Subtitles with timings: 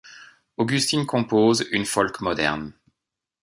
[0.57, 2.73] Augustine compose une folk moderne.